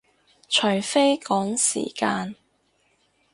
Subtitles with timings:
[0.49, 2.33] 除非趕時間